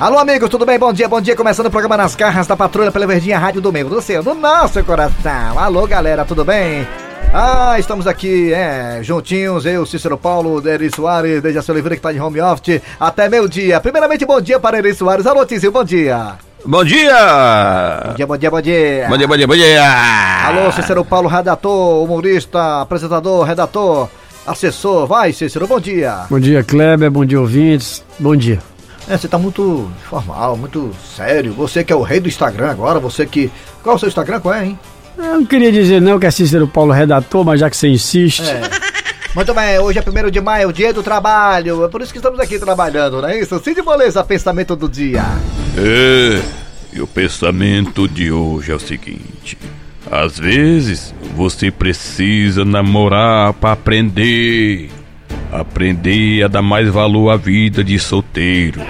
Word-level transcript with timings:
Alô, 0.00 0.18
amigos, 0.18 0.50
tudo 0.50 0.66
bem? 0.66 0.78
Bom 0.78 0.92
dia, 0.92 1.08
bom 1.08 1.20
dia. 1.20 1.36
Começando 1.36 1.66
o 1.66 1.70
programa 1.70 1.96
Nas 1.96 2.16
Garras 2.16 2.48
da 2.48 2.56
Patrulha 2.56 2.90
pela 2.90 3.06
Verdinha 3.06 3.38
Rádio 3.38 3.60
do 3.60 3.72
Meio 3.72 3.88
do 3.88 4.02
Seu, 4.02 4.22
do 4.22 4.34
nosso 4.34 4.82
coração. 4.82 5.58
Alô, 5.58 5.86
galera, 5.86 6.24
tudo 6.24 6.44
bem? 6.44 6.86
Ah, 7.32 7.76
estamos 7.78 8.06
aqui, 8.06 8.52
é, 8.52 9.00
juntinhos, 9.02 9.64
eu, 9.64 9.86
Cícero 9.86 10.18
Paulo, 10.18 10.66
Eri 10.68 10.90
Soares, 10.94 11.40
Dejaci 11.40 11.70
Oliveira 11.70 11.96
que 11.96 12.02
tá 12.02 12.12
de 12.12 12.20
home 12.20 12.40
office, 12.40 12.82
até 12.98 13.28
meio-dia. 13.28 13.80
Primeiramente, 13.80 14.26
bom 14.26 14.40
dia 14.40 14.58
para 14.58 14.78
Eri 14.78 14.94
Soares. 14.94 15.26
Alô, 15.26 15.46
Tício, 15.46 15.70
bom 15.70 15.84
dia. 15.84 16.34
Bom 16.66 16.84
dia! 16.84 17.12
Bom 18.06 18.14
dia, 18.14 18.26
bom 18.26 18.36
dia, 18.36 18.50
bom 18.50 18.60
dia. 18.60 19.06
Bom 19.08 19.16
dia, 19.18 19.28
bom 19.28 19.36
dia, 19.36 19.46
bom 19.46 19.54
dia! 19.54 20.46
Alô, 20.46 20.72
Cícero 20.72 21.04
Paulo, 21.04 21.28
redator, 21.28 22.02
humorista, 22.02 22.80
apresentador, 22.80 23.44
redator, 23.44 24.08
assessor. 24.46 25.06
Vai, 25.06 25.32
Cícero, 25.32 25.66
bom 25.66 25.78
dia. 25.78 26.26
Bom 26.28 26.40
dia, 26.40 26.64
Kleber, 26.64 27.10
bom 27.10 27.24
dia, 27.24 27.40
ouvintes. 27.40 28.02
Bom 28.18 28.34
dia. 28.34 28.58
É, 29.08 29.16
você 29.16 29.28
tá 29.28 29.38
muito 29.38 29.90
formal, 30.08 30.56
muito 30.56 30.94
sério. 31.16 31.52
Você 31.52 31.84
que 31.84 31.92
é 31.92 31.96
o 31.96 32.02
rei 32.02 32.20
do 32.20 32.28
Instagram 32.28 32.70
agora, 32.70 32.98
você 32.98 33.26
que. 33.26 33.50
Qual 33.82 33.94
é 33.94 33.96
o 33.96 33.98
seu 33.98 34.08
Instagram? 34.08 34.40
Qual 34.40 34.54
é, 34.54 34.66
hein? 34.66 34.78
Eu 35.16 35.24
não 35.24 35.44
queria 35.44 35.70
dizer 35.70 36.00
não 36.00 36.18
que 36.18 36.26
é 36.26 36.30
Cícero 36.30 36.66
Paulo 36.66 36.92
redator, 36.92 37.44
mas 37.44 37.60
já 37.60 37.70
que 37.70 37.76
você 37.76 37.88
insiste. 37.88 38.42
É. 38.42 38.62
Muito 39.34 39.52
bem, 39.52 39.78
hoje 39.80 39.98
é 39.98 40.26
1 40.26 40.30
de 40.30 40.40
maio, 40.40 40.68
o 40.68 40.72
dia 40.72 40.92
do 40.92 41.02
trabalho. 41.02 41.84
É 41.84 41.88
por 41.88 42.00
isso 42.00 42.12
que 42.12 42.18
estamos 42.18 42.38
aqui 42.38 42.58
trabalhando, 42.58 43.20
não 43.20 43.28
é 43.28 43.40
isso? 43.40 43.60
Cid 43.62 43.82
Moleza, 43.82 44.22
pensamento 44.22 44.76
do 44.76 44.88
dia. 44.88 45.24
É, 45.76 46.40
e 46.92 47.02
o 47.02 47.06
pensamento 47.06 48.06
de 48.06 48.30
hoje 48.30 48.70
é 48.70 48.74
o 48.76 48.80
seguinte: 48.80 49.58
às 50.10 50.38
vezes 50.38 51.12
você 51.36 51.70
precisa 51.70 52.64
namorar 52.64 53.52
para 53.54 53.72
aprender. 53.72 54.90
Aprender 55.54 56.42
a 56.42 56.48
dar 56.48 56.62
mais 56.62 56.88
valor 56.88 57.30
à 57.30 57.36
vida 57.36 57.84
de 57.84 57.96
solteiro. 57.96 58.80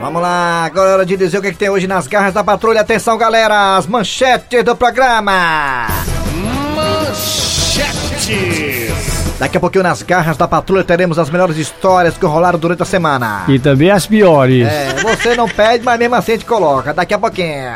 Vamos 0.00 0.22
lá, 0.22 0.64
agora 0.64 0.88
é 0.88 0.92
hora 0.94 1.04
de 1.04 1.14
dizer 1.14 1.36
o 1.36 1.42
que, 1.42 1.48
é 1.48 1.52
que 1.52 1.58
tem 1.58 1.68
hoje 1.68 1.86
nas 1.86 2.06
garras 2.06 2.32
da 2.32 2.42
patrulha. 2.42 2.80
Atenção, 2.80 3.18
galera, 3.18 3.76
as 3.76 3.86
manchetes 3.86 4.64
do 4.64 4.74
programa. 4.74 5.88
Manchetes. 6.74 8.22
Daqui 9.38 9.58
a 9.58 9.60
pouquinho 9.60 9.84
nas 9.84 10.02
garras 10.02 10.38
da 10.38 10.48
patrulha 10.48 10.82
teremos 10.82 11.18
as 11.18 11.28
melhores 11.28 11.58
histórias 11.58 12.16
que 12.16 12.24
rolaram 12.24 12.58
durante 12.58 12.82
a 12.82 12.86
semana. 12.86 13.44
E 13.48 13.58
também 13.58 13.90
as 13.90 14.06
piores. 14.06 14.66
É, 14.66 14.94
você 15.02 15.36
não 15.36 15.50
pede, 15.50 15.84
mas 15.84 15.98
mesmo 15.98 16.14
assim 16.14 16.32
a 16.32 16.34
gente 16.36 16.46
coloca. 16.46 16.94
Daqui 16.94 17.12
a 17.12 17.18
pouquinho. 17.18 17.70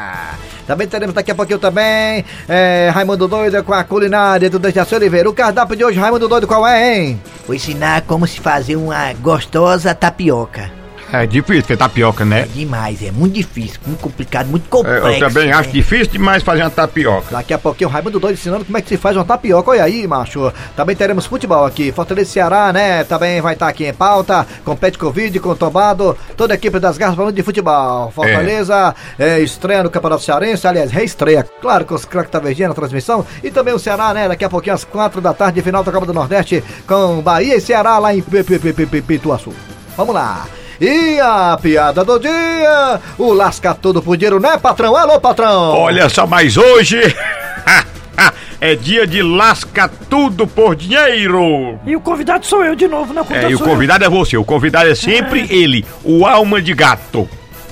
Também 0.66 0.86
teremos 0.86 1.14
daqui 1.14 1.30
a 1.30 1.34
pouquinho 1.34 1.58
também 1.58 2.24
é, 2.48 2.90
Raimundo 2.92 3.28
Doido 3.28 3.62
com 3.62 3.72
a 3.72 3.84
culinária 3.84 4.50
do 4.50 4.58
Dejaci 4.58 4.94
Oliveira. 4.94 5.30
O 5.30 5.34
cardápio 5.34 5.76
de 5.76 5.84
hoje, 5.84 5.98
Raimundo 5.98 6.28
Doido, 6.28 6.46
qual 6.46 6.66
é, 6.66 6.98
hein? 6.98 7.20
Vou 7.46 7.54
ensinar 7.54 8.02
como 8.02 8.26
se 8.26 8.40
fazer 8.40 8.76
uma 8.76 9.12
gostosa 9.14 9.94
tapioca. 9.94 10.85
É 11.12 11.24
difícil 11.24 11.62
ter 11.62 11.76
tapioca, 11.76 12.24
É 12.24 12.26
né? 12.26 12.48
demais, 12.52 13.02
é 13.02 13.10
muito 13.12 13.34
difícil, 13.34 13.78
muito 13.86 14.00
complicado, 14.00 14.48
muito 14.48 14.64
É, 14.66 14.68
complexo. 14.68 15.08
Eu 15.08 15.18
também 15.20 15.52
acho 15.52 15.68
né? 15.68 15.72
difícil 15.72 16.06
demais 16.12 16.42
fazer 16.42 16.62
uma 16.62 16.70
tapioca. 16.70 17.26
Daqui 17.30 17.54
a 17.54 17.58
pouquinho 17.58 17.88
o 17.88 17.92
Raimundo 17.92 18.18
Doido 18.18 18.34
ensinando 18.34 18.64
como 18.64 18.76
é 18.76 18.82
que 18.82 18.88
se 18.88 18.96
faz 18.96 19.16
uma 19.16 19.24
tapioca. 19.24 19.70
Olha 19.70 19.84
aí, 19.84 20.06
macho. 20.06 20.52
Também 20.74 20.96
teremos 20.96 21.24
futebol 21.24 21.64
aqui. 21.64 21.92
Fortaleza 21.92 22.28
e 22.28 22.32
Ceará, 22.32 22.72
né? 22.72 23.04
Também 23.04 23.40
vai 23.40 23.54
estar 23.54 23.68
aqui 23.68 23.86
em 23.86 23.94
pauta. 23.94 24.46
Compete 24.64 24.98
Covid, 24.98 25.38
com 25.38 25.54
Tombado. 25.54 26.16
Toda 26.36 26.54
a 26.54 26.56
equipe 26.56 26.78
das 26.80 26.98
garras 26.98 27.14
falando 27.16 27.34
de 27.34 27.42
futebol. 27.42 28.10
Fortaleza 28.10 28.94
é, 29.18 29.38
estreia 29.40 29.84
no 29.84 29.90
Campeonato 29.90 30.22
Cearense. 30.24 30.66
Aliás, 30.66 30.90
reestreia. 30.90 31.46
Claro, 31.62 31.84
com 31.84 31.94
os 31.94 32.04
craques 32.04 32.32
da 32.32 32.40
Verdinha 32.40 32.68
na 32.68 32.74
transmissão. 32.74 33.24
E 33.44 33.50
também 33.50 33.72
o 33.72 33.78
Ceará, 33.78 34.12
né? 34.12 34.26
Daqui 34.28 34.44
a 34.44 34.50
pouquinho 34.50 34.74
às 34.74 34.84
quatro 34.84 35.20
da 35.20 35.32
tarde, 35.32 35.62
final 35.62 35.84
da 35.84 35.92
Copa 35.92 36.06
do 36.06 36.12
Nordeste. 36.14 36.64
Com 36.86 37.20
Bahia 37.22 37.56
e 37.56 37.60
Ceará 37.60 37.98
lá 37.98 38.12
em 38.14 38.20
Pi- 38.20 38.42
Pi- 38.42 38.58
Pi- 38.58 38.72
Pi- 38.72 38.86
Pi- 38.86 39.02
Pituaçu. 39.02 39.52
Vamos 39.96 40.14
lá. 40.14 40.46
E 40.80 41.18
a 41.20 41.58
piada 41.60 42.04
do 42.04 42.18
dia, 42.18 43.00
o 43.18 43.32
lasca 43.32 43.74
tudo 43.74 44.02
por 44.02 44.16
dinheiro, 44.16 44.38
né, 44.38 44.58
patrão? 44.58 44.94
Alô, 44.94 45.18
patrão! 45.18 45.72
Olha 45.74 46.08
só, 46.08 46.26
mas 46.26 46.56
hoje 46.58 47.00
é 48.60 48.74
dia 48.74 49.06
de 49.06 49.22
lasca 49.22 49.88
tudo 50.10 50.46
por 50.46 50.76
dinheiro. 50.76 51.78
E 51.86 51.96
o 51.96 52.00
convidado 52.00 52.44
sou 52.44 52.62
eu 52.64 52.74
de 52.74 52.86
novo, 52.86 53.14
né? 53.14 53.22
O 53.22 53.24
É, 53.24 53.26
convidado 53.26 53.50
e 53.50 53.54
o 53.54 53.58
sou 53.58 53.66
eu. 53.66 53.72
convidado 53.72 54.04
é 54.04 54.08
você, 54.08 54.36
o 54.36 54.44
convidado 54.44 54.90
é 54.90 54.94
sempre 54.94 55.46
ele, 55.50 55.84
o 56.04 56.26
alma 56.26 56.60
de 56.60 56.74
gato. 56.74 57.26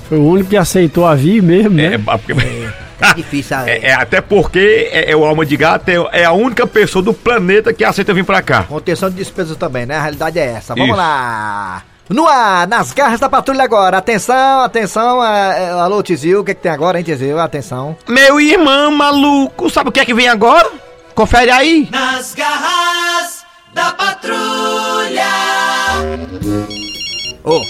Foi 0.09 0.17
o 0.17 0.25
único 0.25 0.49
que 0.49 0.57
aceitou 0.57 1.05
a 1.05 1.13
vir 1.13 1.41
mesmo, 1.43 1.79
É, 1.79 1.89
né? 1.97 1.97
porque- 2.03 2.33
É 2.33 3.13
difícil, 3.13 3.57
é- 3.67 3.79
é 3.89 3.93
até 3.93 4.19
porque 4.19 4.89
é, 4.91 5.11
é 5.11 5.15
o 5.15 5.23
alma 5.25 5.45
de 5.45 5.55
gato 5.57 5.89
é, 5.89 6.21
é 6.21 6.25
a 6.25 6.31
única 6.31 6.65
pessoa 6.65 7.03
do 7.03 7.13
planeta 7.13 7.71
que 7.71 7.83
aceita 7.83 8.13
vir 8.15 8.23
pra 8.25 8.41
cá. 8.41 8.63
Contenção 8.63 9.11
de 9.11 9.15
despesas 9.17 9.57
também, 9.57 9.85
né? 9.85 9.95
A 9.97 10.01
realidade 10.01 10.39
é 10.39 10.45
essa. 10.53 10.73
Vamos 10.73 10.89
Isso. 10.89 10.97
lá! 10.97 11.83
No 12.07 12.27
ar, 12.27 12.67
nas 12.67 12.91
garras 12.91 13.19
da 13.19 13.27
patrulha 13.27 13.63
agora. 13.63 13.97
Atenção, 13.97 14.61
atenção. 14.61 15.25
é, 15.25 15.63
é, 15.63 15.69
alô, 15.71 16.03
Tizil, 16.03 16.41
o 16.41 16.43
que, 16.43 16.53
que 16.53 16.61
tem 16.61 16.71
agora, 16.71 16.99
hein, 16.99 17.03
Tizil? 17.03 17.39
Atenção. 17.39 17.97
Meu 18.07 18.39
irmão 18.39 18.91
maluco, 18.91 19.69
sabe 19.71 19.89
o 19.89 19.91
que 19.91 19.99
é 19.99 20.05
que 20.05 20.13
vem 20.13 20.27
agora? 20.27 20.69
Confere 21.15 21.49
aí. 21.49 21.89
Nas 21.91 22.35
garras 22.35 23.43
da 23.73 23.91
patrulha. 23.91 25.25
Ô, 27.43 27.61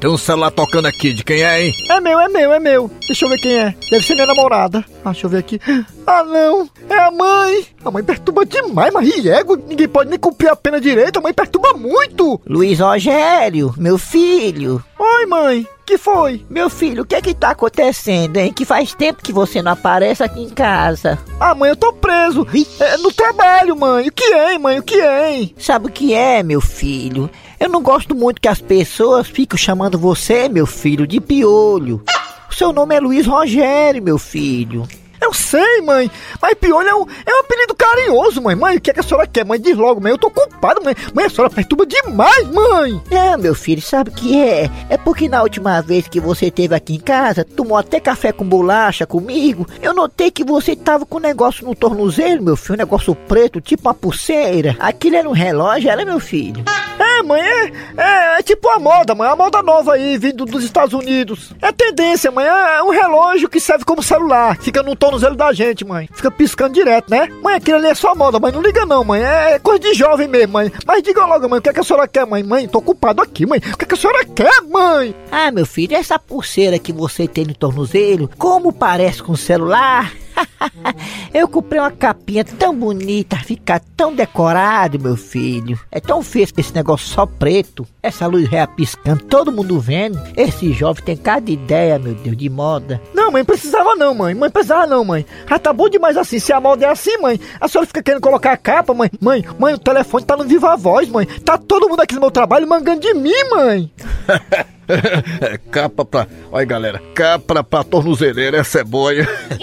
tem 0.00 0.10
um 0.10 0.16
celular 0.16 0.50
tocando 0.50 0.86
aqui, 0.86 1.12
de 1.12 1.24
quem 1.24 1.42
é, 1.42 1.64
hein? 1.64 1.74
É 1.90 2.00
meu, 2.00 2.18
é 2.18 2.28
meu, 2.28 2.52
é 2.52 2.60
meu. 2.60 2.90
Deixa 3.06 3.24
eu 3.24 3.28
ver 3.28 3.38
quem 3.38 3.56
é. 3.58 3.74
Deve 3.90 4.04
ser 4.04 4.14
minha 4.14 4.26
namorada. 4.26 4.84
Ah, 5.04 5.10
deixa 5.10 5.26
eu 5.26 5.30
ver 5.30 5.38
aqui. 5.38 5.60
Ah, 6.06 6.22
não. 6.22 6.68
É 6.88 6.98
a 6.98 7.10
mãe. 7.10 7.66
A 7.84 7.90
mãe 7.90 8.02
perturba 8.02 8.44
demais, 8.44 8.92
mas 8.92 9.08
riego. 9.08 9.56
Ninguém 9.56 9.88
pode 9.88 10.10
nem 10.10 10.18
cumprir 10.18 10.48
a 10.48 10.56
pena 10.56 10.80
direito. 10.80 11.18
A 11.18 11.22
mãe 11.22 11.32
perturba 11.32 11.72
muito. 11.72 12.40
Luiz 12.46 12.78
Rogério, 12.78 13.74
meu 13.76 13.98
filho. 13.98 14.82
Oi, 14.98 15.26
mãe. 15.26 15.66
Que 15.86 15.96
foi? 15.96 16.44
Meu 16.50 16.68
filho, 16.68 17.04
o 17.04 17.06
que 17.06 17.14
é 17.14 17.22
que 17.22 17.32
tá 17.32 17.50
acontecendo, 17.50 18.38
hein? 18.38 18.52
Que 18.52 18.64
faz 18.64 18.92
tempo 18.92 19.22
que 19.22 19.32
você 19.32 19.62
não 19.62 19.70
aparece 19.70 20.20
aqui 20.20 20.42
em 20.42 20.48
casa. 20.48 21.16
Ah, 21.38 21.54
mãe, 21.54 21.70
eu 21.70 21.76
tô 21.76 21.92
preso. 21.92 22.44
É, 22.80 22.96
no 22.98 23.12
trabalho, 23.12 23.76
mãe. 23.76 24.08
O 24.08 24.12
que 24.12 24.24
é, 24.24 24.52
hein, 24.52 24.58
mãe? 24.58 24.80
O 24.80 24.82
que 24.82 25.00
é, 25.00 25.32
hein? 25.32 25.54
Sabe 25.56 25.86
o 25.86 25.92
que 25.92 26.12
é, 26.12 26.42
meu 26.42 26.60
filho? 26.60 27.30
Eu 27.58 27.68
não 27.70 27.82
gosto 27.82 28.14
muito 28.14 28.40
que 28.40 28.48
as 28.48 28.60
pessoas 28.60 29.26
ficam 29.26 29.56
chamando 29.56 29.98
você, 29.98 30.48
meu 30.48 30.66
filho, 30.66 31.06
de 31.06 31.20
piolho. 31.20 32.02
O 32.50 32.54
seu 32.54 32.72
nome 32.72 32.94
é 32.94 33.00
Luiz 33.00 33.26
Rogério, 33.26 34.02
meu 34.02 34.18
filho. 34.18 34.86
Eu 35.26 35.34
sei, 35.34 35.82
mãe. 35.82 36.08
Mas 36.40 36.54
piolho 36.54 36.88
é 36.88 36.94
um, 36.94 37.04
é 37.26 37.34
um 37.34 37.40
apelido 37.40 37.74
carinhoso, 37.74 38.40
mãe. 38.40 38.54
Mãe, 38.54 38.76
o 38.76 38.80
que, 38.80 38.92
é 38.92 38.94
que 38.94 39.00
a 39.00 39.02
senhora 39.02 39.26
quer? 39.26 39.44
Mãe, 39.44 39.60
diz 39.60 39.76
logo, 39.76 40.00
mãe. 40.00 40.12
Eu 40.12 40.18
tô 40.18 40.30
culpado, 40.30 40.84
mãe. 40.84 40.94
Mãe, 41.12 41.24
a 41.24 41.28
senhora 41.28 41.52
perturba 41.52 41.84
demais, 41.84 42.48
mãe. 42.48 43.02
É, 43.10 43.36
meu 43.36 43.52
filho, 43.52 43.82
sabe 43.82 44.10
o 44.10 44.12
que 44.12 44.40
é? 44.40 44.70
É 44.88 44.96
porque 44.96 45.28
na 45.28 45.42
última 45.42 45.82
vez 45.82 46.06
que 46.06 46.20
você 46.20 46.46
esteve 46.46 46.76
aqui 46.76 46.94
em 46.94 47.00
casa, 47.00 47.44
tomou 47.44 47.76
até 47.76 47.98
café 47.98 48.30
com 48.30 48.44
bolacha 48.44 49.04
comigo, 49.04 49.66
eu 49.82 49.92
notei 49.92 50.30
que 50.30 50.44
você 50.44 50.76
tava 50.76 51.04
com 51.04 51.16
um 51.16 51.20
negócio 51.20 51.66
no 51.66 51.74
tornozelo, 51.74 52.44
meu 52.44 52.56
filho, 52.56 52.74
um 52.74 52.78
negócio 52.78 53.12
preto, 53.12 53.60
tipo 53.60 53.88
uma 53.88 53.94
pulseira. 53.94 54.76
Aquilo 54.78 55.16
era 55.16 55.28
um 55.28 55.32
relógio, 55.32 55.90
era, 55.90 56.04
meu 56.04 56.20
filho? 56.20 56.62
É, 56.98 57.22
mãe, 57.22 57.40
é, 57.40 57.72
é, 57.96 58.38
é 58.38 58.42
tipo 58.42 58.68
a 58.68 58.78
moda, 58.78 59.14
mãe, 59.14 59.28
a 59.28 59.34
moda 59.34 59.60
nova 59.60 59.94
aí, 59.94 60.16
vindo 60.16 60.44
dos 60.44 60.62
Estados 60.62 60.94
Unidos. 60.94 61.52
É 61.60 61.72
tendência, 61.72 62.30
mãe, 62.30 62.46
é 62.46 62.82
um 62.82 62.90
relógio 62.90 63.48
que 63.48 63.58
serve 63.58 63.84
como 63.84 64.02
celular, 64.02 64.56
fica 64.60 64.82
no 64.82 64.94
tornozelo 65.16 65.36
da 65.36 65.52
gente, 65.52 65.84
mãe. 65.84 66.08
Fica 66.12 66.30
piscando 66.30 66.74
direto, 66.74 67.10
né? 67.10 67.28
Mãe, 67.42 67.54
aquilo 67.54 67.78
ali 67.78 67.88
é 67.88 67.94
só 67.94 68.14
moda, 68.14 68.38
mãe, 68.38 68.52
não 68.52 68.62
liga 68.62 68.84
não, 68.84 69.02
mãe, 69.02 69.22
é 69.22 69.58
coisa 69.58 69.80
de 69.80 69.94
jovem 69.94 70.28
mesmo, 70.28 70.52
mãe. 70.52 70.70
Mas 70.86 71.02
diga 71.02 71.24
logo, 71.24 71.48
mãe, 71.48 71.58
o 71.58 71.62
que, 71.62 71.70
é 71.70 71.72
que 71.72 71.80
a 71.80 71.84
senhora 71.84 72.06
quer, 72.06 72.26
mãe? 72.26 72.42
Mãe, 72.42 72.68
tô 72.68 72.78
ocupado 72.78 73.22
aqui, 73.22 73.46
mãe. 73.46 73.58
O 73.58 73.76
que, 73.76 73.84
é 73.84 73.88
que 73.88 73.94
a 73.94 73.96
senhora 73.96 74.24
quer, 74.24 74.62
mãe? 74.62 75.14
Ah, 75.30 75.50
meu 75.50 75.66
filho, 75.66 75.96
essa 75.96 76.18
pulseira 76.18 76.78
que 76.78 76.92
você 76.92 77.26
tem 77.26 77.44
no 77.44 77.54
tornozelo, 77.54 78.30
como 78.38 78.72
parece 78.72 79.22
com 79.22 79.32
o 79.32 79.36
celular? 79.36 80.12
Eu 81.32 81.48
comprei 81.48 81.80
uma 81.80 81.90
capinha 81.90 82.44
tão 82.44 82.74
bonita, 82.74 83.36
fica 83.36 83.80
tão 83.96 84.14
decorado, 84.14 84.98
meu 84.98 85.16
filho. 85.16 85.78
É 85.90 86.00
tão 86.00 86.22
feio 86.22 86.46
esse 86.56 86.74
negócio 86.74 87.06
só 87.06 87.26
preto. 87.26 87.86
Essa 88.02 88.26
luz 88.26 88.48
reapiscando, 88.48 89.24
todo 89.24 89.52
mundo 89.52 89.80
vendo. 89.80 90.20
Esse 90.36 90.72
jovem 90.72 91.04
tem 91.04 91.16
cada 91.16 91.50
ideia, 91.50 91.98
meu 91.98 92.14
Deus, 92.14 92.36
de 92.36 92.48
moda. 92.48 93.00
Não, 93.14 93.30
mãe, 93.30 93.44
precisava 93.44 93.94
não, 93.94 94.14
mãe. 94.14 94.34
Mãe, 94.34 94.50
precisava 94.50 94.86
não, 94.86 95.04
mãe. 95.04 95.26
Já 95.48 95.58
tá 95.58 95.72
bom 95.72 95.88
demais 95.88 96.16
assim. 96.16 96.38
Se 96.38 96.52
a 96.52 96.60
moda 96.60 96.86
é 96.86 96.88
assim, 96.88 97.18
mãe, 97.18 97.40
a 97.60 97.68
senhora 97.68 97.86
fica 97.86 98.02
querendo 98.02 98.22
colocar 98.22 98.52
a 98.52 98.56
capa, 98.56 98.94
mãe. 98.94 99.10
Mãe, 99.20 99.44
mãe, 99.58 99.74
o 99.74 99.78
telefone 99.78 100.24
tá 100.24 100.36
no 100.36 100.44
Viva 100.44 100.76
Voz, 100.76 101.08
mãe. 101.08 101.26
Tá 101.26 101.58
todo 101.58 101.88
mundo 101.88 102.00
aqui 102.00 102.14
no 102.14 102.20
meu 102.20 102.30
trabalho 102.30 102.68
mangando 102.68 103.00
de 103.00 103.14
mim, 103.14 103.50
mãe. 103.50 103.90
É, 104.88 105.58
capa 105.58 106.04
pra. 106.04 106.28
Olha, 106.52 106.64
galera, 106.64 107.02
capa 107.12 107.64
pra 107.64 107.82
tornozeleira, 107.82 108.58
essa 108.58 108.78
é 108.78 108.84
boia. 108.84 109.28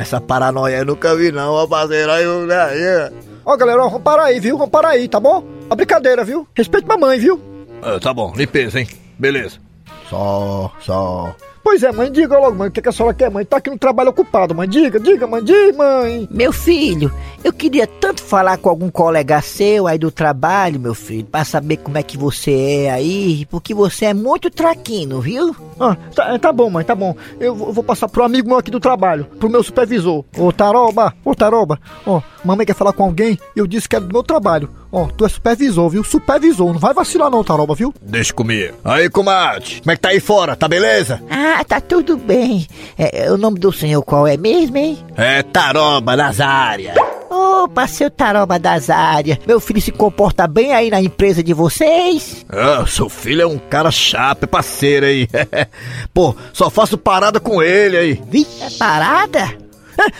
essa 0.00 0.20
paranoia 0.20 0.78
eu 0.78 0.84
nunca 0.86 1.14
vi, 1.16 1.30
não, 1.32 1.52
ó, 1.52 1.66
parceiro. 1.66 2.10
Aí, 2.12 2.24
eu- 2.24 2.48
aí, 2.50 3.12
Ó, 3.44 3.56
galera, 3.56 3.82
ó, 3.82 3.88
vamos 3.88 4.02
parar 4.02 4.24
aí, 4.24 4.38
viu? 4.40 4.56
Vamos 4.58 4.70
parar 4.70 4.90
aí, 4.90 5.08
tá 5.08 5.18
bom? 5.18 5.42
A 5.70 5.74
brincadeira, 5.74 6.22
viu? 6.24 6.46
Respeite 6.54 6.86
mamãe, 6.86 7.18
viu? 7.18 7.40
Ah, 7.82 7.98
tá 7.98 8.12
bom, 8.12 8.32
limpeza, 8.36 8.80
hein? 8.80 8.88
Beleza. 9.18 9.56
Só, 10.10 10.70
só. 10.80 11.34
Pois 11.62 11.82
é, 11.82 11.92
mãe, 11.92 12.10
diga 12.10 12.38
logo, 12.38 12.56
mãe, 12.56 12.68
o 12.68 12.72
que, 12.72 12.82
que 12.82 12.88
a 12.88 12.92
senhora 12.92 13.14
quer, 13.14 13.30
mãe? 13.30 13.44
Tá 13.44 13.56
aqui 13.56 13.70
no 13.70 13.78
trabalho 13.78 14.10
ocupado, 14.10 14.54
mãe. 14.54 14.68
Diga, 14.68 14.98
diga, 14.98 15.26
mãe, 15.26 15.42
diga, 15.42 15.76
mãe. 15.76 16.28
Meu 16.30 16.52
filho, 16.52 17.12
eu 17.42 17.52
queria 17.52 17.86
tanto 17.86 18.22
falar 18.22 18.58
com 18.58 18.68
algum 18.68 18.90
colega 18.90 19.40
seu 19.40 19.86
aí 19.86 19.98
do 19.98 20.10
trabalho, 20.10 20.80
meu 20.80 20.94
filho, 20.94 21.24
pra 21.24 21.44
saber 21.44 21.78
como 21.78 21.98
é 21.98 22.02
que 22.02 22.16
você 22.18 22.84
é 22.84 22.90
aí, 22.90 23.46
porque 23.46 23.72
você 23.72 24.06
é 24.06 24.14
muito 24.14 24.50
traquino, 24.50 25.20
viu? 25.20 25.54
Ah, 25.80 25.96
tá, 26.14 26.38
tá 26.38 26.52
bom, 26.52 26.68
mãe, 26.70 26.84
tá 26.84 26.94
bom. 26.94 27.14
Eu 27.38 27.54
vou 27.54 27.72
vou 27.72 27.84
passar 27.84 28.08
pro 28.08 28.24
amigo 28.24 28.48
meu 28.48 28.58
aqui 28.58 28.70
do 28.70 28.80
trabalho, 28.80 29.24
pro 29.38 29.48
meu 29.48 29.62
supervisor. 29.62 30.24
Ô, 30.36 30.52
Taroba, 30.52 31.14
ô, 31.24 31.34
Taroba. 31.34 31.78
Ó, 32.06 32.20
mamãe 32.48 32.66
quer 32.66 32.74
falar 32.74 32.92
com 32.92 33.04
alguém 33.04 33.38
e 33.54 33.58
eu 33.58 33.66
disse 33.66 33.88
que 33.88 33.94
era 33.94 34.04
do 34.04 34.12
meu 34.12 34.22
trabalho. 34.22 34.70
Ó, 34.90 35.06
tu 35.06 35.24
é 35.24 35.28
supervisor, 35.28 35.88
viu? 35.88 36.02
Supervisor, 36.02 36.72
não 36.72 36.80
vai 36.80 36.94
vacilar 36.94 37.30
não, 37.30 37.44
Taroba, 37.44 37.74
viu? 37.74 37.94
Deixa 38.00 38.32
comigo. 38.32 38.74
Aí, 38.84 39.08
comadre, 39.10 39.80
como 39.80 39.90
é 39.90 39.96
que 39.96 40.02
tá 40.02 40.08
aí 40.08 40.20
fora? 40.20 40.56
Tá 40.56 40.66
beleza? 40.66 41.22
Ah, 41.30 41.62
tá 41.64 41.80
tudo 41.80 42.16
bem. 42.16 42.66
É, 42.96 43.26
é, 43.26 43.32
o 43.32 43.36
nome 43.36 43.58
do 43.58 43.72
senhor 43.72 44.02
qual 44.02 44.26
é 44.26 44.36
mesmo, 44.36 44.76
hein? 44.76 44.98
É 45.16 45.42
Taroba 45.42 46.16
Nazária. 46.16 46.94
Opa, 47.30 47.86
seu 47.86 48.10
taroba 48.10 48.58
das 48.58 48.88
áreas. 48.88 49.38
Meu 49.46 49.60
filho 49.60 49.80
se 49.82 49.92
comporta 49.92 50.46
bem 50.46 50.72
aí 50.72 50.90
na 50.90 51.00
empresa 51.00 51.42
de 51.42 51.52
vocês? 51.52 52.46
Ah, 52.48 52.84
seu 52.86 53.08
filho 53.08 53.42
é 53.42 53.46
um 53.46 53.58
cara 53.58 53.90
chato, 53.90 54.44
é 54.44 54.46
parceiro 54.46 55.04
aí. 55.04 55.28
Pô, 56.14 56.34
só 56.52 56.70
faço 56.70 56.96
parada 56.96 57.38
com 57.38 57.62
ele 57.62 57.96
aí. 57.96 58.22
Vixe, 58.28 58.62
é 58.62 58.70
parada? 58.78 59.67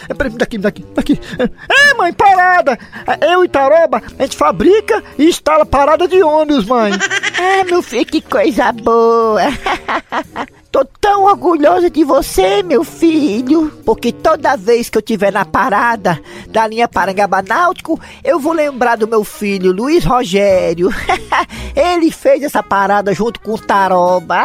É, 0.09 0.15
peraí, 0.15 0.33
daqui, 0.33 0.59
daqui, 0.59 0.85
daqui. 0.95 1.21
É, 1.39 1.95
mãe, 1.95 2.13
parada. 2.13 2.79
Eu 3.21 3.45
e 3.45 3.49
Taroba, 3.49 4.03
a 4.19 4.23
gente 4.23 4.37
fabrica 4.37 5.03
e 5.17 5.29
instala 5.29 5.65
parada 5.65 6.09
de 6.09 6.23
ônibus, 6.23 6.67
mãe. 6.67 6.93
Ah, 7.41 7.65
meu 7.65 7.81
filho, 7.81 8.05
que 8.05 8.21
coisa 8.21 8.73
boa. 8.73 9.41
Tô 10.73 10.85
tão 11.01 11.23
orgulhosa 11.23 11.89
de 11.89 12.05
você, 12.05 12.63
meu 12.63 12.85
filho, 12.85 13.73
porque 13.87 14.13
toda 14.13 14.57
vez 14.57 14.91
que 14.91 14.99
eu 14.99 15.03
tiver 15.03 15.33
na 15.33 15.45
parada 15.45 16.21
da 16.49 16.67
linha 16.67 16.87
Parangaba 16.87 17.41
Náutico, 17.41 17.99
eu 18.23 18.39
vou 18.39 18.53
lembrar 18.53 18.97
do 18.97 19.09
meu 19.09 19.25
filho, 19.25 19.73
Luiz 19.73 20.05
Rogério. 20.05 20.91
Ele 21.75 22.11
fez 22.11 22.43
essa 22.43 22.63
parada 22.63 23.15
junto 23.15 23.41
com 23.41 23.55
o 23.55 23.59
Taroba. 23.59 24.45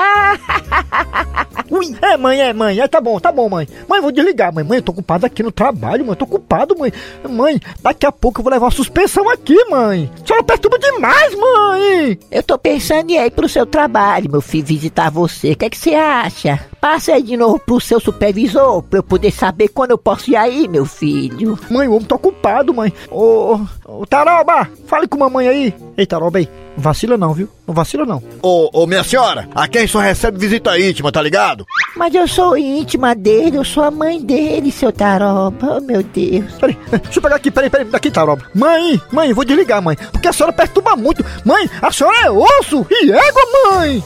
Ui, 1.73 1.97
é, 2.03 2.15
mãe, 2.15 2.39
é, 2.39 2.53
mãe. 2.53 2.79
É, 2.79 2.87
tá 2.87 3.01
bom, 3.01 3.19
tá 3.19 3.31
bom, 3.31 3.49
mãe. 3.49 3.67
Mãe, 3.89 3.99
vou 3.99 4.11
desligar, 4.11 4.53
mãe. 4.53 4.63
Mãe, 4.63 4.77
eu 4.77 4.83
tô 4.83 4.91
ocupado 4.91 5.25
aqui 5.25 5.41
no 5.41 5.51
trabalho, 5.51 6.05
mãe. 6.05 6.15
Tô 6.15 6.25
ocupado, 6.25 6.77
mãe. 6.77 6.93
Mãe, 7.27 7.59
daqui 7.81 8.05
a 8.05 8.11
pouco 8.11 8.39
eu 8.39 8.43
vou 8.43 8.53
levar 8.53 8.67
uma 8.67 8.71
suspensão 8.71 9.27
aqui, 9.27 9.57
mãe. 9.71 10.07
A 10.21 10.27
senhora 10.27 10.43
perturba 10.43 10.77
demais, 10.77 11.33
mãe. 11.33 12.19
Eu 12.29 12.43
tô 12.43 12.59
pensando 12.59 13.09
em 13.09 13.17
ir 13.17 13.31
pro 13.31 13.49
seu 13.49 13.65
trabalho, 13.65 14.29
meu 14.29 14.41
filho, 14.41 14.67
visitar 14.67 15.09
você. 15.09 15.53
O 15.53 15.57
que 15.57 15.65
é 15.65 15.69
que 15.71 15.77
você 15.77 15.95
acha? 15.95 16.59
Passa 16.83 17.13
aí 17.13 17.23
de 17.23 17.37
novo 17.37 17.57
pro 17.59 17.79
seu 17.79 17.97
supervisor, 17.97 18.83
pra 18.83 18.99
eu 18.99 19.03
poder 19.03 19.31
saber 19.31 19.69
quando 19.69 19.91
eu 19.91 19.97
posso 19.97 20.29
ir 20.29 20.35
aí, 20.35 20.67
meu 20.67 20.85
filho. 20.85 21.57
Mãe, 21.71 21.87
o 21.87 21.93
homem 21.93 22.05
tá 22.05 22.15
ocupado, 22.15 22.73
mãe. 22.73 22.91
Ô, 23.09 23.55
ô, 23.85 24.01
ô, 24.01 24.05
Taroba, 24.05 24.69
fale 24.85 25.07
com 25.07 25.17
mamãe 25.17 25.47
aí. 25.47 25.73
Ei, 25.95 26.05
Taroba, 26.05 26.39
aí. 26.39 26.49
Não 26.75 26.83
vacila 26.83 27.15
não, 27.15 27.33
viu? 27.33 27.47
Não 27.65 27.73
vacila 27.73 28.05
não. 28.05 28.21
Ô, 28.41 28.69
ô, 28.73 28.85
minha 28.85 29.01
senhora, 29.01 29.47
aqui 29.55 29.77
a 29.77 29.81
gente 29.81 29.91
só 29.91 29.99
recebe 29.99 30.37
visita 30.37 30.77
íntima, 30.77 31.09
tá 31.09 31.21
ligado? 31.21 31.65
Mas 31.95 32.13
eu 32.13 32.27
sou 32.27 32.57
íntima 32.57 33.15
dele, 33.15 33.55
eu 33.55 33.63
sou 33.63 33.83
a 33.83 33.89
mãe 33.89 34.21
dele, 34.21 34.69
seu 34.69 34.91
Taroba. 34.91 35.77
Oh, 35.77 35.79
meu 35.79 36.03
Deus. 36.03 36.51
Peraí, 36.59 36.77
deixa 37.01 37.19
eu 37.19 37.21
pegar 37.21 37.37
aqui, 37.37 37.49
peraí, 37.49 37.69
peraí, 37.69 37.87
daqui, 37.87 38.11
Taroba. 38.11 38.43
Mãe, 38.53 39.01
mãe, 39.09 39.31
vou 39.31 39.45
desligar, 39.45 39.81
mãe. 39.81 39.95
Porque 40.11 40.27
a 40.27 40.33
senhora 40.33 40.51
perturba 40.51 40.97
muito. 40.97 41.23
Mãe, 41.45 41.69
a 41.81 41.89
senhora 41.93 42.25
é 42.25 42.29
osso 42.29 42.85
e 42.91 43.09
égua, 43.09 43.41
mãe. 43.71 44.03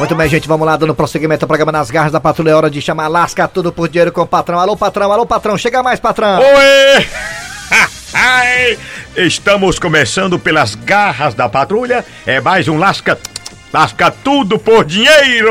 Muito 0.00 0.14
bem, 0.14 0.30
gente, 0.30 0.48
vamos 0.48 0.66
lá, 0.66 0.78
dando 0.78 0.94
prosseguimento 0.94 1.44
ao 1.44 1.46
programa 1.46 1.70
Nas 1.70 1.90
Garras 1.90 2.10
da 2.10 2.18
Patrulha. 2.18 2.52
É 2.52 2.54
hora 2.54 2.70
de 2.70 2.80
chamar 2.80 3.06
Lasca 3.06 3.46
Tudo 3.46 3.70
por 3.70 3.86
Dinheiro 3.86 4.10
com 4.10 4.22
o 4.22 4.26
patrão. 4.26 4.58
Alô, 4.58 4.74
patrão, 4.74 5.12
alô, 5.12 5.26
patrão, 5.26 5.58
chega 5.58 5.82
mais, 5.82 6.00
patrão. 6.00 6.40
Oi! 6.40 7.06
Estamos 9.14 9.78
começando 9.78 10.38
pelas 10.38 10.74
garras 10.74 11.34
da 11.34 11.50
patrulha. 11.50 12.02
É 12.24 12.40
mais 12.40 12.66
um 12.66 12.78
lasca. 12.78 13.18
Lasca 13.72 14.10
tudo 14.10 14.58
por 14.58 14.84
dinheiro! 14.84 15.48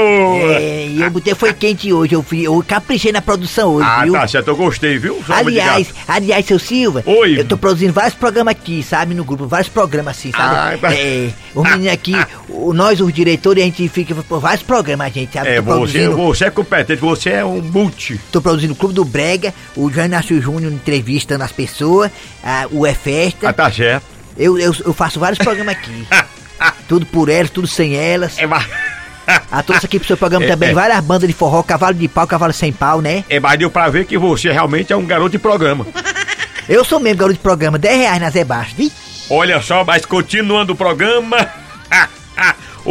É, 0.51 0.87
e 0.87 1.01
eu 1.01 1.09
botei 1.09 1.33
foi 1.33 1.53
quente 1.53 1.93
hoje, 1.93 2.13
eu, 2.13 2.21
fui, 2.21 2.41
eu 2.41 2.61
caprichei 2.67 3.13
na 3.13 3.21
produção 3.21 3.75
hoje, 3.75 3.87
ah, 3.89 4.03
viu? 4.03 4.13
tá 4.13 4.27
certo, 4.27 4.49
eu 4.49 4.57
gostei, 4.57 4.97
viu? 4.97 5.23
Só 5.25 5.33
Aliás, 5.35 5.87
aliás, 6.05 6.45
seu 6.45 6.59
Silva, 6.59 7.01
Oi. 7.05 7.39
eu 7.39 7.45
tô 7.45 7.57
produzindo 7.57 7.93
vários 7.93 8.13
programas 8.13 8.51
aqui, 8.51 8.83
sabe, 8.83 9.15
no 9.15 9.23
grupo, 9.23 9.47
vários 9.47 9.69
programas 9.69 10.17
assim, 10.17 10.31
sabe? 10.31 10.79
Ah, 10.83 10.93
É, 10.93 11.31
o 11.55 11.63
menino 11.63 11.91
aqui, 11.91 12.13
o, 12.49 12.73
nós, 12.73 12.99
os 12.99 13.13
diretores, 13.13 13.63
a 13.63 13.65
gente 13.65 13.87
fica 13.87 14.13
por 14.13 14.41
vários 14.41 14.63
programas, 14.63 15.13
gente, 15.13 15.31
sabe? 15.33 15.49
É, 15.51 15.61
você, 15.61 16.09
você 16.09 16.45
é 16.45 16.49
competente, 16.49 16.99
você 16.99 17.29
é 17.29 17.45
um 17.45 17.61
multi. 17.61 18.19
tô 18.33 18.41
produzindo 18.41 18.73
o 18.73 18.75
Clube 18.75 18.93
do 18.93 19.05
Brega, 19.05 19.53
o 19.77 19.89
João 19.89 20.07
Inácio 20.07 20.41
Júnior 20.41 20.73
entrevistando 20.73 21.43
as 21.45 21.53
pessoas, 21.53 22.11
ah, 22.43 22.67
o 22.69 22.85
É 22.85 22.93
Festa. 22.93 23.47
Ah, 23.47 23.53
tá 23.53 23.71
certo. 23.71 24.19
Eu, 24.37 24.57
eu, 24.57 24.73
eu 24.85 24.93
faço 24.93 25.19
vários 25.19 25.37
programas 25.37 25.75
aqui. 25.75 26.07
tudo 26.89 27.05
por 27.05 27.29
elas, 27.29 27.49
tudo 27.51 27.67
sem 27.67 27.95
elas. 27.95 28.37
É, 28.37 28.45
mas, 28.45 28.65
A 29.51 29.61
trouxe 29.61 29.85
aqui 29.85 29.99
pro 29.99 30.07
seu 30.07 30.17
programa 30.17 30.45
É, 30.45 30.47
também 30.49 30.69
é. 30.69 30.73
várias 30.73 30.99
bandas 31.01 31.27
de 31.27 31.35
forró, 31.35 31.61
cavalo 31.61 31.93
de 31.93 32.07
pau, 32.07 32.25
cavalo 32.25 32.51
sem 32.51 32.73
pau, 32.73 32.99
né? 32.99 33.23
é, 33.29 33.39
mas 33.39 33.59
deu 33.59 33.69
pra 33.69 33.87
ver 33.87 34.05
que 34.05 34.17
você 34.17 34.51
realmente 34.51 34.91
é 34.91 34.97
um 34.97 35.05
garoto 35.05 35.29
de 35.29 35.39
programa. 35.39 35.85
Eu 36.67 36.83
sou 36.83 36.99
mesmo 36.99 37.19
garoto 37.19 37.35
de 37.37 37.39
programa, 37.43 37.77
10 37.77 37.97
reais 37.99 38.19
na 38.19 38.29
Zé 38.31 38.43
Baixo, 38.43 38.73
vi? 38.75 38.91
Olha 39.29 39.61
só, 39.61 39.83
mas 39.85 40.03
continuando 40.05 40.73
o 40.73 40.75
programa. 40.75 41.47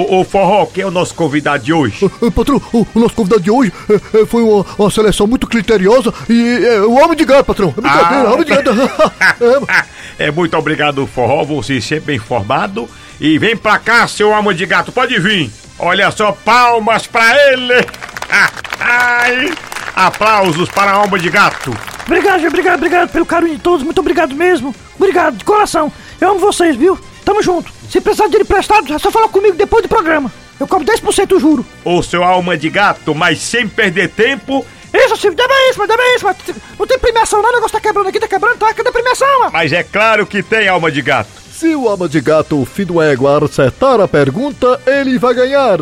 o, 0.00 0.20
o 0.20 0.24
Forró, 0.24 0.66
que 0.66 0.80
é 0.80 0.86
o 0.86 0.90
nosso 0.90 1.14
convidado 1.14 1.62
de 1.64 1.72
hoje? 1.72 2.04
Ô, 2.20 2.30
patrão, 2.32 2.60
o, 2.72 2.86
o 2.94 2.98
nosso 3.00 3.14
convidado 3.14 3.42
de 3.42 3.50
hoje 3.50 3.72
é, 3.90 4.20
é, 4.22 4.26
foi 4.26 4.42
uma, 4.42 4.64
uma 4.78 4.90
seleção 4.90 5.26
muito 5.26 5.46
criteriosa 5.46 6.12
e 6.28 6.64
é 6.64 6.80
o 6.80 6.92
homem 6.94 7.16
de 7.16 7.24
gato, 7.24 7.44
patrão. 7.46 7.74
É 7.76 7.80
brincadeira, 7.80 8.28
Ah. 8.28 8.32
homem 8.32 8.44
de 8.44 8.50
gato. 8.54 8.70
É, 10.18 10.26
É, 10.26 10.30
muito 10.30 10.56
obrigado, 10.56 11.06
Forró, 11.06 11.44
você 11.44 11.80
sempre 11.80 12.06
bem 12.06 12.16
informado. 12.16 12.88
E 13.20 13.38
vem 13.38 13.56
pra 13.56 13.78
cá, 13.78 14.06
seu 14.06 14.32
alma 14.32 14.54
de 14.54 14.64
gato, 14.66 14.92
pode 14.92 15.18
vir. 15.18 15.50
Olha 15.78 16.10
só, 16.10 16.32
palmas 16.32 17.06
pra 17.06 17.34
ele. 17.52 17.74
Ai, 18.80 19.52
aplausos 19.94 20.68
para 20.70 20.90
a 20.92 20.94
alma 20.94 21.18
de 21.18 21.28
gato. 21.30 21.76
Obrigado, 22.06 22.46
obrigado, 22.46 22.76
obrigado 22.76 23.10
pelo 23.10 23.26
carinho 23.26 23.56
de 23.56 23.60
todos. 23.62 23.82
Muito 23.84 23.98
obrigado 24.00 24.34
mesmo. 24.34 24.74
Obrigado, 24.96 25.36
de 25.36 25.44
coração. 25.44 25.92
Eu 26.20 26.30
amo 26.30 26.40
vocês, 26.40 26.74
viu? 26.76 26.98
Tamo 27.24 27.42
junto. 27.42 27.70
Se 27.90 28.00
precisar 28.00 28.24
de 28.24 28.30
dinheiro 28.32 28.44
emprestado, 28.50 28.92
é 28.92 28.98
só 28.98 29.10
falar 29.10 29.28
comigo 29.28 29.56
depois 29.56 29.82
do 29.82 29.88
programa. 29.88 30.30
Eu 30.60 30.66
cobro 30.66 30.86
10%, 30.86 31.38
juro. 31.40 31.64
Ô, 31.84 32.02
seu 32.02 32.22
alma 32.24 32.56
de 32.56 32.68
gato, 32.68 33.14
mas 33.14 33.40
sem 33.40 33.66
perder 33.68 34.08
tempo, 34.10 34.66
Isso, 34.92 35.16
Silvio, 35.16 35.36
dá 35.36 35.46
bem 35.46 35.70
isso, 35.70 35.78
mas 35.78 35.88
dá 35.88 35.96
bem 35.96 36.14
isso. 36.16 36.24
Mas 36.24 36.36
não 36.78 36.86
tem 36.86 36.98
premiação, 36.98 37.42
não. 37.42 37.50
O 37.50 37.52
negócio 37.52 37.72
tá 37.72 37.80
quebrando 37.80 38.08
aqui, 38.08 38.18
tá 38.18 38.26
quebrando, 38.28 38.56
tá? 38.58 38.72
Cadê 38.74 38.88
a 38.88 38.92
premiação, 38.92 39.38
mano? 39.40 39.50
mas 39.52 39.72
é 39.72 39.82
claro 39.82 40.26
que 40.26 40.42
tem 40.42 40.66
alma 40.68 40.90
de 40.90 41.02
gato. 41.02 41.28
Se 41.52 41.74
o 41.74 41.88
alma 41.88 42.08
de 42.08 42.20
gato, 42.20 42.64
filho 42.64 42.94
do 42.94 43.02
égua, 43.02 43.44
acertar 43.44 44.00
a 44.00 44.06
pergunta, 44.08 44.80
ele 44.86 45.18
vai 45.18 45.34
ganhar 45.34 45.78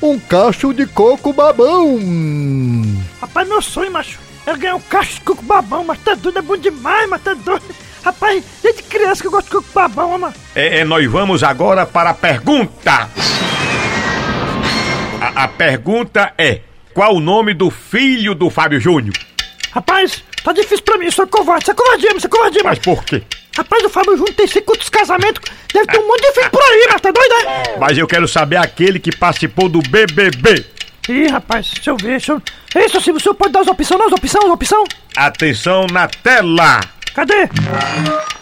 um 0.00 0.18
cacho 0.18 0.72
de 0.72 0.86
coco 0.86 1.32
babão. 1.32 1.98
Rapaz, 3.20 3.48
meu 3.48 3.60
sonho, 3.62 3.90
macho, 3.90 4.18
é 4.46 4.56
ganhar 4.56 4.76
um 4.76 4.80
cacho 4.80 5.14
de 5.14 5.20
coco 5.22 5.42
babão, 5.42 5.84
mas 5.84 5.98
tá 6.00 6.14
doido, 6.14 6.38
é 6.38 6.42
bom 6.42 6.56
demais, 6.56 7.08
mas 7.08 7.22
tá 7.22 7.34
doido. 7.34 7.64
Rapaz, 8.04 8.44
desde 8.62 8.82
criança 8.82 9.22
que 9.22 9.28
eu 9.28 9.30
gosto 9.30 9.46
de 9.46 9.52
coco 9.52 9.68
babão, 9.74 10.18
mano. 10.18 10.34
É, 10.54 10.80
é, 10.80 10.84
nós 10.84 11.10
vamos 11.10 11.42
agora 11.42 11.86
para 11.86 12.10
a 12.10 12.14
pergunta. 12.14 13.08
A, 15.20 15.44
a 15.44 15.48
pergunta 15.48 16.34
é: 16.36 16.60
qual 16.92 17.14
o 17.16 17.20
nome 17.20 17.54
do 17.54 17.70
filho 17.70 18.34
do 18.34 18.50
Fábio 18.50 18.78
Júnior? 18.78 19.14
Rapaz, 19.72 20.22
tá 20.42 20.52
difícil 20.52 20.84
pra 20.84 20.98
mim, 20.98 21.06
isso 21.06 21.22
é 21.22 21.26
covarde, 21.26 21.64
isso 21.64 21.70
é 21.70 21.74
covardia, 21.74 22.16
isso 22.16 22.26
é 22.26 22.28
covardia, 22.28 22.60
Mas 22.62 22.78
por 22.78 23.02
quê? 23.04 23.22
Rapaz, 23.56 23.84
o 23.84 23.88
Fábio 23.88 24.16
Júnior 24.16 24.34
tem 24.34 24.46
50 24.46 24.90
casamentos, 24.90 25.50
deve 25.72 25.86
ter 25.86 25.98
um 25.98 26.06
monte 26.06 26.22
de 26.22 26.32
filho 26.32 26.50
por 26.50 26.62
aí, 26.62 26.88
mas 26.90 27.00
tá 27.00 27.10
doido, 27.10 27.34
é? 27.34 27.78
Mas 27.78 27.96
eu 27.96 28.06
quero 28.06 28.28
saber 28.28 28.56
aquele 28.56 28.98
que 28.98 29.16
participou 29.16 29.68
do 29.68 29.80
BBB. 29.80 30.66
Ih, 31.08 31.26
rapaz, 31.28 31.70
deixa 31.74 31.90
eu 31.90 31.96
ver, 31.96 32.10
deixa 32.10 32.32
eu... 32.32 32.42
Ei, 32.74 32.88
seu 32.88 33.00
Silvio, 33.00 33.18
o 33.18 33.22
senhor 33.22 33.34
pode 33.34 33.52
dar 33.52 33.60
as 33.60 33.68
opções? 33.68 34.00
As 34.00 34.12
opções, 34.12 34.44
as 34.44 34.50
opções? 34.50 34.88
Atenção 35.16 35.86
na 35.86 36.08
tela. 36.08 36.80
Cadê? 37.14 37.48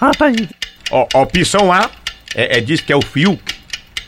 Ah, 0.01 0.11
tá 0.17 0.27
aí. 0.27 0.49
Ó, 0.91 1.07
opção 1.21 1.73
A 1.73 1.91
é, 2.35 2.59
é- 2.59 2.61
diz 2.61 2.81
que 2.81 2.93
é 2.93 2.97
o 2.97 3.03
Fiuk. 3.03 3.43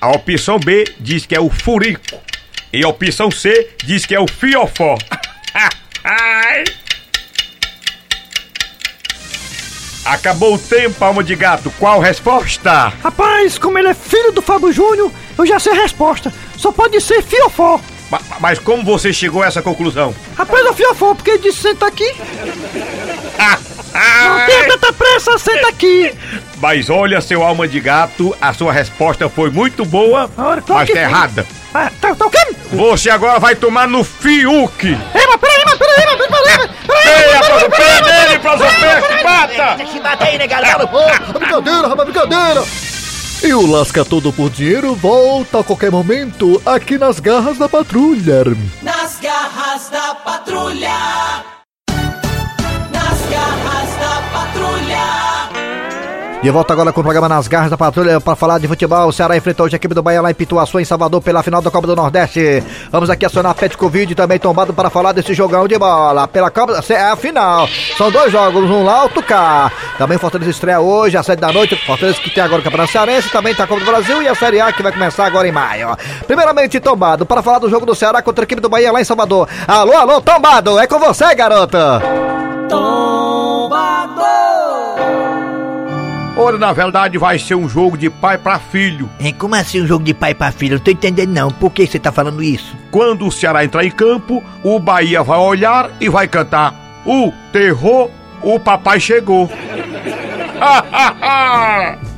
A 0.00 0.08
opção 0.10 0.58
B 0.58 0.84
diz 1.00 1.24
que 1.26 1.34
é 1.34 1.40
o 1.40 1.48
Furico. 1.50 2.20
E 2.72 2.82
a 2.84 2.88
opção 2.88 3.30
C 3.30 3.70
diz 3.84 4.04
que 4.04 4.14
é 4.14 4.20
o 4.20 4.26
Fiofó. 4.26 4.96
Ai. 6.04 6.64
Acabou 10.04 10.54
o 10.54 10.58
tempo, 10.58 11.02
alma 11.02 11.24
de 11.24 11.34
gato. 11.34 11.70
Qual 11.78 11.98
resposta? 12.00 12.92
Rapaz, 13.02 13.56
como 13.56 13.78
ele 13.78 13.88
é 13.88 13.94
filho 13.94 14.32
do 14.32 14.42
Fábio 14.42 14.70
Júnior, 14.70 15.10
eu 15.38 15.46
já 15.46 15.58
sei 15.58 15.72
a 15.72 15.76
resposta. 15.76 16.30
Só 16.58 16.70
pode 16.70 17.00
ser 17.00 17.22
fiofó. 17.22 17.80
Ma- 18.10 18.20
Mas 18.38 18.58
como 18.58 18.84
você 18.84 19.14
chegou 19.14 19.42
a 19.42 19.46
essa 19.46 19.62
conclusão? 19.62 20.14
Rapaz, 20.36 20.66
é 20.66 20.72
fiofó, 20.74 21.14
porque 21.14 21.30
ele 21.30 21.38
disse 21.44 21.62
senta 21.62 21.86
aqui. 21.86 22.04
Não 23.94 24.46
tenha 24.46 24.68
tanta 24.68 24.92
pressa, 24.92 25.38
senta 25.38 25.68
aqui. 25.68 26.12
Mas 26.58 26.90
olha, 26.90 27.20
seu 27.20 27.42
alma 27.42 27.68
de 27.68 27.78
gato, 27.78 28.34
a 28.40 28.52
sua 28.52 28.72
resposta 28.72 29.28
foi 29.28 29.50
muito 29.50 29.84
boa, 29.84 30.30
Ora, 30.36 30.60
claro 30.60 30.80
mas 30.80 30.86
que 30.88 30.94
tá 30.94 31.00
foi. 31.00 31.08
errada. 31.10 31.46
Ah, 31.72 31.90
tá, 32.00 32.14
tá 32.14 32.26
o 32.26 32.30
quê? 32.30 32.38
Você 32.72 33.10
agora 33.10 33.38
vai 33.38 33.54
tomar 33.54 33.88
no 33.88 34.02
Fiuk. 34.04 34.86
Ei, 34.86 34.96
mas 35.26 35.36
peraí, 35.36 35.62
mas 35.64 35.78
peraí, 35.78 36.06
mas 36.06 36.16
peraí, 36.16 36.28
peraí. 36.28 36.70
Ei, 37.06 37.38
professor, 37.38 37.70
pé 37.70 38.02
nele, 38.02 38.38
professor, 38.38 38.80
pé, 38.80 39.96
eu 39.96 40.02
bater 40.02 40.26
aí, 40.26 40.38
negado. 40.38 40.64
Cala 40.66 40.82
a 40.82 40.86
boca. 40.86 41.38
Brincadeira, 41.38 41.88
rapaz, 41.88 42.08
brincadeira! 42.08 42.64
E 43.42 43.52
o 43.52 43.66
Lasca 43.70 44.04
Todo 44.04 44.32
por 44.32 44.48
Dinheiro 44.48 44.94
volta 44.94 45.60
a 45.60 45.64
qualquer 45.64 45.90
momento 45.90 46.62
aqui 46.64 46.96
nas 46.96 47.20
garras 47.20 47.58
da 47.58 47.68
patrulha. 47.68 48.44
Nas 48.82 49.18
garras 49.20 49.88
da 49.90 50.14
patrulha. 50.14 51.53
De 56.44 56.50
volta 56.50 56.74
agora 56.74 56.92
com 56.92 57.00
o 57.00 57.02
programa 57.02 57.26
Nas 57.26 57.48
Garras 57.48 57.70
da 57.70 57.78
Patrulha 57.78 58.20
para 58.20 58.36
falar 58.36 58.58
de 58.58 58.68
futebol. 58.68 59.08
O 59.08 59.12
Ceará 59.14 59.34
enfrentou 59.34 59.64
hoje 59.64 59.76
a 59.76 59.78
equipe 59.78 59.94
do 59.94 60.02
Bahia 60.02 60.20
lá 60.20 60.30
em 60.30 60.34
Pituaçu, 60.34 60.78
em 60.78 60.84
Salvador, 60.84 61.22
pela 61.22 61.42
final 61.42 61.62
da 61.62 61.70
Copa 61.70 61.86
do 61.86 61.96
Nordeste. 61.96 62.62
Vamos 62.92 63.08
aqui 63.08 63.24
acionar 63.24 63.54
Pet 63.54 63.74
Covid 63.78 64.14
também 64.14 64.38
tombado 64.38 64.74
para 64.74 64.90
falar 64.90 65.12
desse 65.12 65.32
jogão 65.32 65.66
de 65.66 65.78
bola. 65.78 66.28
Pela 66.28 66.50
Copa, 66.50 66.84
é 66.90 67.00
a 67.00 67.16
final. 67.16 67.66
São 67.96 68.10
dois 68.10 68.30
jogos, 68.30 68.68
um 68.68 68.84
lá, 68.84 69.04
outro 69.04 69.22
cá. 69.22 69.72
Também 69.96 70.18
Fortaleza 70.18 70.50
estreia 70.50 70.80
hoje, 70.80 71.16
às 71.16 71.24
sete 71.24 71.40
da 71.40 71.50
noite. 71.50 71.76
Fortaleza 71.76 72.20
que 72.20 72.28
tem 72.28 72.44
agora 72.44 72.60
o 72.60 72.64
Campeonato 72.64 72.92
Cearense, 72.92 73.30
também 73.30 73.54
tá 73.54 73.64
a 73.64 73.66
Copa 73.66 73.80
do 73.80 73.86
Brasil 73.86 74.22
e 74.22 74.28
a 74.28 74.34
Série 74.34 74.60
A 74.60 74.70
que 74.70 74.82
vai 74.82 74.92
começar 74.92 75.24
agora 75.24 75.48
em 75.48 75.52
maio. 75.52 75.96
Primeiramente, 76.26 76.78
tombado 76.78 77.24
para 77.24 77.42
falar 77.42 77.58
do 77.58 77.70
jogo 77.70 77.86
do 77.86 77.94
Ceará 77.94 78.20
contra 78.20 78.42
a 78.42 78.44
equipe 78.44 78.60
do 78.60 78.68
Bahia 78.68 78.92
lá 78.92 79.00
em 79.00 79.04
Salvador. 79.04 79.48
Alô, 79.66 79.96
alô, 79.96 80.20
tombado, 80.20 80.78
é 80.78 80.86
com 80.86 80.98
você, 80.98 81.34
garota. 81.34 82.02
Olha, 86.44 86.58
na 86.58 86.72
verdade 86.72 87.16
vai 87.16 87.38
ser 87.38 87.54
um 87.54 87.66
jogo 87.68 87.96
de 87.96 88.10
pai 88.10 88.36
pra 88.36 88.58
filho. 88.58 89.08
Hein, 89.18 89.34
como 89.38 89.54
assim 89.54 89.80
um 89.80 89.86
jogo 89.86 90.04
de 90.04 90.12
pai 90.12 90.34
pra 90.34 90.52
filho? 90.52 90.74
Eu 90.74 90.78
não 90.78 90.84
tô 90.84 90.90
entendendo 90.90 91.30
não. 91.30 91.50
Por 91.50 91.70
que 91.70 91.86
você 91.86 91.98
tá 91.98 92.12
falando 92.12 92.42
isso? 92.42 92.76
Quando 92.90 93.26
o 93.26 93.32
Ceará 93.32 93.64
entrar 93.64 93.84
em 93.84 93.90
campo, 93.90 94.42
o 94.62 94.78
Bahia 94.78 95.22
vai 95.22 95.38
olhar 95.38 95.90
e 96.00 96.08
vai 96.08 96.28
cantar: 96.28 96.74
O 97.06 97.32
terror, 97.50 98.10
o 98.42 98.60
papai 98.60 99.00
chegou. 99.00 99.50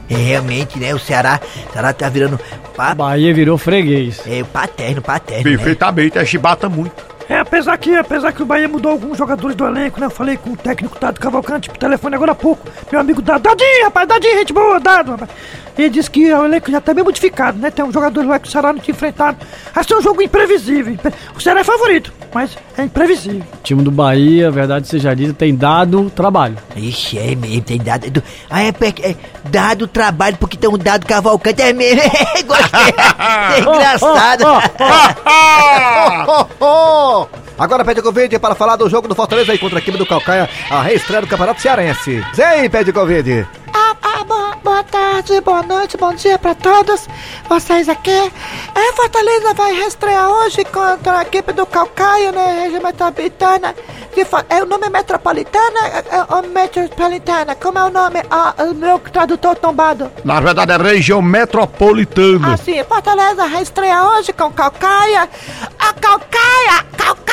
É, 0.09 0.15
realmente, 0.15 0.79
né? 0.79 0.95
O 0.95 1.01
Ceará, 1.01 1.41
o 1.69 1.73
Ceará 1.73 1.93
tá 1.93 2.09
virando 2.09 2.39
pa, 2.77 2.95
Bahia 2.95 3.35
virou 3.35 3.59
freguês. 3.59 4.23
é, 4.25 4.45
paterno, 4.45 5.03
paterno, 5.03 5.51
né? 5.51 5.57
Perfeitamente, 5.57 6.17
é 6.17 6.25
chibata 6.25 6.69
muito. 6.69 6.95
É, 7.29 7.39
apesar 7.39 7.77
que, 7.77 7.95
apesar 7.97 8.33
que 8.33 8.43
o 8.43 8.47
Bahia 8.47 8.69
mudou 8.69 8.93
alguns 8.93 9.19
jogadores 9.19 9.57
do 9.57 9.67
elenco, 9.67 9.99
né? 9.99 10.07
Eu 10.07 10.11
falei 10.11 10.37
com 10.37 10.51
o 10.51 10.57
técnico 10.57 10.99
Dado 10.99 11.19
Cavalcante 11.19 11.69
por 11.69 11.77
telefone 11.77 12.15
agora 12.15 12.33
há 12.33 12.35
pouco. 12.35 12.69
Meu 12.91 13.01
amigo 13.01 13.21
Dado. 13.21 13.43
Dadinho, 13.43 13.85
rapaz, 13.85 14.09
Dadinho, 14.09 14.39
gente 14.39 14.53
boa, 14.53 14.79
Dado, 14.79 15.13
rapaz. 15.13 15.31
Ele 15.79 15.91
disse 15.91 16.11
que 16.11 16.33
o 16.33 16.45
elenco 16.47 16.71
já 16.71 16.81
tá 16.81 16.95
bem 16.95 17.05
modificado, 17.05 17.59
né? 17.59 17.71
Tem 17.71 17.85
um 17.85 17.93
jogador 17.93 18.25
lá 18.27 18.39
que 18.39 18.49
o 18.49 18.51
Ceará 18.51 18.73
não 18.73 18.81
tinha 18.81 18.95
enfrentado. 18.95 19.37
Vai 19.75 19.85
ser 19.85 19.95
um 19.95 20.01
jogo 20.03 20.23
imprevisível. 20.23 20.95
Impre- 20.95 21.13
O 21.37 21.41
Ceará 21.41 21.61
é 21.61 21.65
favorito, 21.65 22.13
mas 22.33 22.57
é 22.79 22.83
imprevisível. 22.85 23.43
O 23.55 23.63
time 23.63 23.83
do 23.83 23.91
Bahia, 23.91 24.51
verdade 24.51 24.89
seja 24.89 25.15
dita, 25.15 25.35
tem 25.35 25.55
dado 25.55 26.09
trabalho. 26.11 26.57
Ixi, 26.75 27.19
é 27.19 27.35
mesmo, 27.35 27.61
tem 27.63 27.79
dado. 27.79 28.11
do- 28.11 28.23
Ah, 28.49 28.63
é, 28.63 28.73
pe- 28.73 28.95
é 29.03 29.15
dado 29.45 29.87
trabalho 29.87 30.37
porque 30.41 30.57
tem 30.57 30.69
um 30.71 30.79
dado 30.79 31.05
cavalcante, 31.07 31.61
é 31.61 31.73
mesmo. 31.73 32.01
Gostei. 32.47 32.95
É 33.57 33.61
engraçado. 33.61 34.45
Oh, 36.29 36.47
oh! 36.61 37.27
Agora 37.59 37.85
pede 37.85 38.03
convite 38.03 38.39
para 38.39 38.55
falar 38.55 38.77
do 38.77 38.89
jogo 38.89 39.09
do 39.09 39.15
Fortaleza 39.15 39.53
aí 39.53 39.59
contra 39.59 39.79
a 39.79 39.81
equipe 39.81 39.97
do 39.97 40.05
Calcaia, 40.07 40.49
a 40.71 40.83
reestreia 40.83 41.23
do 41.23 41.27
Campeonato 41.27 41.61
Cearense. 41.61 42.23
Zé, 42.35 42.69
pede 42.69 42.93
convite. 42.93 43.47
Boa, 44.77 44.85
tarde, 44.85 45.41
boa 45.41 45.63
noite, 45.63 45.97
bom 45.97 46.13
dia 46.13 46.39
pra 46.39 46.55
todos 46.55 47.09
vocês 47.49 47.89
aqui. 47.89 48.11
É, 48.11 48.93
Fortaleza 48.93 49.55
vai 49.55 49.73
reestrear 49.73 50.29
hoje 50.29 50.67
contra 50.67 51.21
a 51.21 51.23
equipe 51.23 51.51
do 51.55 51.65
Calcaia, 51.65 52.31
né? 52.31 52.65
Região 52.65 52.83
Metropolitana. 52.83 53.75
Fa- 54.29 54.45
é, 54.51 54.63
o 54.63 54.67
nome 54.67 54.87
é 54.87 54.91
Metropolitana 54.91 55.81
é, 55.87 55.99
é, 56.17 56.27
ou 56.29 56.43
Metropolitana? 56.43 57.55
Como 57.55 57.79
é 57.79 57.85
o 57.85 57.91
nome? 57.91 58.23
Ah, 58.31 58.55
o 58.71 58.75
meu 58.75 58.99
tradutor 58.99 59.57
tombado. 59.57 60.13
Na 60.23 60.41
verdade 60.41 60.71
é 60.73 60.77
região 60.77 61.23
metropolitana. 61.23 62.53
Assim, 62.53 62.85
Fortaleza 62.85 63.47
reestreia 63.47 64.03
hoje 64.11 64.35
com 64.35 64.53
Calcaia. 64.53 65.27
A 65.79 65.93
Calcaia, 65.95 66.85
Calcaia, 66.99 67.26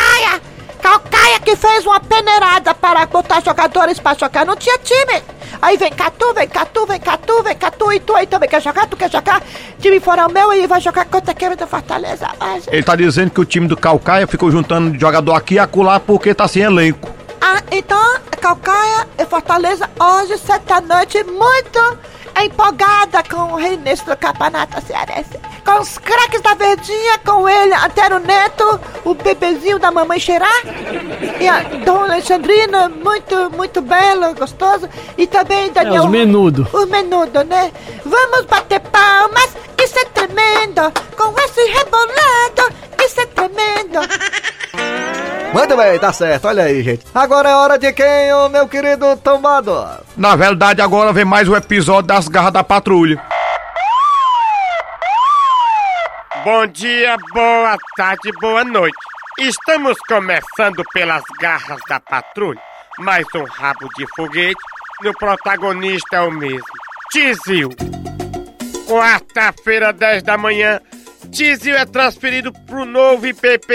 Calcaia 0.84 1.40
que 1.40 1.56
fez 1.56 1.86
uma 1.86 1.98
peneirada 2.02 2.74
para 2.76 3.06
botar 3.06 3.42
jogadores 3.42 4.00
para 4.00 4.18
jogar. 4.18 4.46
Não 4.46 4.58
tinha 4.58 4.78
time. 4.80 5.24
Aí 5.62 5.78
vem 5.78 5.90
cá 5.94 6.12
tu, 6.12 6.34
vem 6.34 6.46
cá 6.46 6.66
tu, 6.66 6.86
vem 6.86 7.00
cá 7.00 7.16
tu, 7.18 7.42
vem 7.42 7.56
cá 7.56 7.72
tu 7.72 7.90
e 7.94 8.00
tu 8.02 8.14
aí 8.14 8.28
também 8.28 8.50
quer 8.50 8.62
jogar? 8.62 8.86
Tu 8.86 8.98
quer 8.98 9.10
jogar? 9.10 9.42
Time 9.80 9.98
fora 10.02 10.28
o 10.28 10.32
meu 10.32 10.52
e 10.52 10.68
vai 10.68 10.82
jogar 10.82 11.06
contra 11.06 11.32
a 11.32 11.34
equipe 11.34 11.56
do 11.56 11.66
Fortaleza. 11.66 12.28
Mas- 12.38 12.68
Ele 12.68 12.84
tá 12.84 12.98
dizendo 12.98 13.32
que 13.32 13.40
o 13.40 13.46
time 13.46 13.66
do 13.66 13.78
Calcaia 13.78 14.28
ficou 14.28 14.52
juntando 14.52 15.00
jogador 15.00 15.36
aqui 15.36 15.54
e 15.56 15.60
acolá 15.60 16.02
porque 16.02 16.34
tá 16.34 16.48
sem 16.50 16.64
elenco. 16.64 17.10
Ah, 17.46 17.62
então, 17.72 18.02
Calcaia 18.40 19.06
e 19.18 19.26
Fortaleza 19.26 19.90
hoje, 20.00 20.38
sete 20.38 20.64
da 20.64 20.80
noite, 20.80 21.22
muito 21.26 21.98
empolgada 22.42 23.22
com 23.30 23.52
o 23.52 23.56
reinício 23.58 24.06
do 24.06 24.16
campeonato 24.16 24.82
cearense. 24.88 25.38
Com 25.66 25.82
os 25.82 25.98
craques 25.98 26.40
da 26.40 26.54
Verdinha, 26.54 27.18
com 27.20 27.50
ele, 27.50 27.74
Antero 27.74 28.20
Neto, 28.20 28.80
o 29.04 29.14
bebezinho 29.14 29.78
da 29.78 29.92
mamãe 29.92 30.22
Xerá, 30.22 30.50
e 31.38 31.46
a 31.46 31.64
Dona 31.84 32.14
Alexandrina, 32.14 32.88
muito, 32.88 33.50
muito 33.52 33.82
belo, 33.82 34.34
gostoso, 34.36 34.88
e 35.18 35.28
também 35.28 35.66
É, 35.66 35.70
Daniel... 35.70 36.04
os 36.06 36.10
menudo. 36.10 36.66
O 36.72 36.86
menudo, 36.86 37.44
né? 37.44 37.74
Vamos 38.06 38.46
bater 38.46 38.80
palmas, 38.80 39.50
isso 39.84 40.00
é 40.00 40.06
tremendo, 40.06 40.94
com 41.18 41.38
esse 41.42 41.62
rebolado, 41.72 42.74
isso 43.06 43.20
é 43.20 43.26
tremendo. 43.26 44.00
Muito 45.54 45.78
bem, 45.78 46.00
tá 46.00 46.12
certo, 46.12 46.48
olha 46.48 46.64
aí, 46.64 46.82
gente. 46.82 47.06
Agora 47.14 47.48
é 47.50 47.56
hora 47.56 47.78
de 47.78 47.94
quem, 47.94 48.34
ô 48.34 48.50
meu 48.50 48.68
querido 48.68 49.16
tombado? 49.18 49.86
Na 50.18 50.36
verdade, 50.36 50.82
agora 50.82 51.14
vem 51.14 51.24
mais 51.24 51.48
um 51.48 51.56
episódio 51.56 52.08
das 52.08 52.28
garras 52.28 52.52
da 52.52 52.64
patrulha. 52.64 53.24
Bom 56.44 56.66
dia, 56.68 57.16
boa 57.32 57.78
tarde, 57.96 58.32
boa 58.42 58.64
noite. 58.64 58.98
Estamos 59.38 59.96
começando 60.08 60.84
pelas 60.92 61.24
garras 61.40 61.80
da 61.88 62.00
patrulha. 62.00 62.60
Mais 62.98 63.26
um 63.36 63.44
rabo 63.44 63.88
de 63.96 64.06
foguete. 64.16 64.60
E 65.04 65.10
o 65.10 65.14
protagonista 65.14 66.18
é 66.18 66.22
o 66.22 66.32
mesmo. 66.32 66.66
Tizil. 67.12 67.70
Quarta-feira, 68.88 69.94
10 69.94 70.24
da 70.24 70.38
manhã. 70.38 70.80
Tizil 71.34 71.76
é 71.76 71.84
transferido 71.84 72.54
pro 72.54 72.86
novo 72.86 73.26
IPPO. 73.26 73.66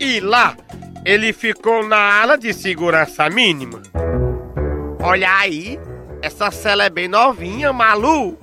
E 0.00 0.18
lá, 0.18 0.56
ele 1.04 1.34
ficou 1.34 1.86
na 1.86 2.22
ala 2.22 2.38
de 2.38 2.54
segurança 2.54 3.28
mínima. 3.28 3.82
Olha 5.02 5.30
aí, 5.36 5.78
essa 6.22 6.50
cela 6.50 6.84
é 6.84 6.88
bem 6.88 7.08
novinha, 7.08 7.74
Malu. 7.74 8.38